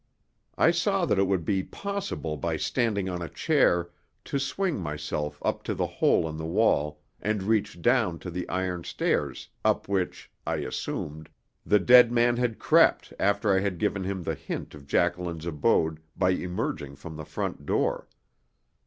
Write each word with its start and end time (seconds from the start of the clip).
I 0.57 0.71
saw 0.71 1.05
that 1.05 1.19
it 1.19 1.27
would 1.27 1.45
be 1.45 1.61
possible 1.61 2.35
by 2.35 2.57
standing 2.57 3.07
on 3.07 3.21
a 3.21 3.29
chair 3.29 3.91
to 4.25 4.39
swing 4.39 4.79
myself 4.79 5.39
up 5.45 5.61
to 5.65 5.75
the 5.75 5.85
hole 5.85 6.27
in 6.27 6.37
the 6.37 6.43
wall 6.47 7.01
and 7.21 7.43
reach 7.43 7.83
down 7.83 8.17
to 8.21 8.31
the 8.31 8.49
iron 8.49 8.83
stairs 8.83 9.49
up 9.63 9.87
which, 9.87 10.31
I 10.43 10.55
assumed, 10.55 11.29
the 11.67 11.77
dead 11.77 12.11
man 12.11 12.37
had 12.37 12.57
crept 12.57 13.13
after 13.19 13.53
I 13.55 13.59
had 13.59 13.77
given 13.77 14.03
him 14.03 14.23
the 14.23 14.33
hint 14.33 14.73
of 14.73 14.87
Jacqueline's 14.87 15.45
abode 15.45 15.99
by 16.17 16.31
emerging 16.31 16.95
from 16.95 17.15
the 17.15 17.23
front 17.25 17.67
door. 17.67 18.07